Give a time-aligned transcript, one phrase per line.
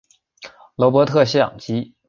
[0.75, 1.93] 罗伯特像机。